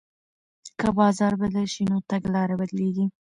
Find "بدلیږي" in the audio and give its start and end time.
2.61-3.05